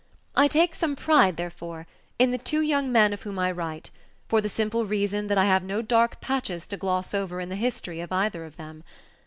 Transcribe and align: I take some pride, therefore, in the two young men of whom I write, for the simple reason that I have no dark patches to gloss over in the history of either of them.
I 0.35 0.47
take 0.47 0.73
some 0.73 0.95
pride, 0.95 1.37
therefore, 1.37 1.85
in 2.17 2.31
the 2.31 2.39
two 2.39 2.61
young 2.61 2.91
men 2.91 3.13
of 3.13 3.21
whom 3.21 3.37
I 3.37 3.51
write, 3.51 3.91
for 4.27 4.41
the 4.41 4.49
simple 4.49 4.83
reason 4.87 5.27
that 5.27 5.37
I 5.37 5.45
have 5.45 5.61
no 5.61 5.83
dark 5.83 6.19
patches 6.21 6.65
to 6.69 6.77
gloss 6.77 7.13
over 7.13 7.39
in 7.39 7.49
the 7.49 7.55
history 7.55 8.01
of 8.01 8.11
either 8.11 8.43
of 8.43 8.57
them. 8.57 8.83